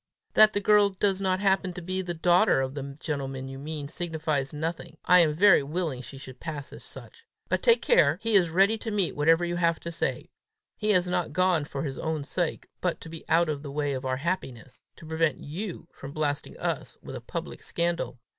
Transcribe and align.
"That 0.33 0.53
the 0.53 0.59
girl 0.59 0.89
does 0.89 1.21
not 1.21 1.39
happen 1.41 1.73
to 1.73 1.81
be 1.83 2.01
the 2.01 2.15
daughter 2.15 2.59
of 2.59 2.73
the 2.73 2.97
gentleman 2.99 3.47
you 3.47 3.59
mean, 3.59 3.87
signifies 3.87 4.51
nothing: 4.51 4.97
I 5.05 5.19
am 5.19 5.35
very 5.35 5.61
willing 5.61 6.01
she 6.01 6.17
should 6.17 6.39
pass 6.39 6.69
for 6.71 6.79
such. 6.79 7.23
But 7.49 7.61
take 7.61 7.83
care. 7.83 8.17
He 8.19 8.33
is 8.35 8.49
ready 8.49 8.79
to 8.79 8.89
meet 8.89 9.15
whatever 9.15 9.45
you 9.45 9.57
have 9.57 9.79
to 9.81 9.91
say. 9.91 10.31
He 10.75 10.91
is 10.91 11.07
not 11.07 11.33
gone 11.33 11.65
for 11.65 11.83
his 11.83 11.99
own 11.99 12.23
sake, 12.23 12.67
but 12.81 12.99
to 13.01 13.09
be 13.09 13.23
out 13.29 13.47
of 13.47 13.61
the 13.61 13.69
way 13.71 13.93
of 13.93 14.03
our 14.03 14.17
happiness 14.17 14.81
to 14.95 15.05
prevent 15.05 15.39
you 15.39 15.87
from 15.91 16.13
blasting 16.13 16.57
us 16.57 16.97
with 17.03 17.15
a 17.15 17.21
public 17.21 17.61
scandal. 17.61 18.17